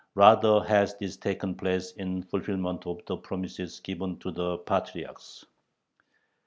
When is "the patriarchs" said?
4.31-5.45